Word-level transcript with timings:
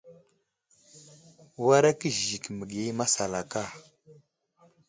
Wara 1.65 1.89
kəziziki 1.99 2.49
məgiya 2.57 2.85
i 2.91 2.97
masalaka. 2.99 3.61